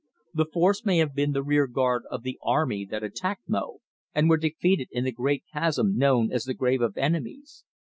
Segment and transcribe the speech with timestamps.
[0.33, 3.81] "The force may have been the rear guard of the army that attacked Mo,
[4.15, 7.63] and were defeated in the great chasm known as the Grave of Enemies.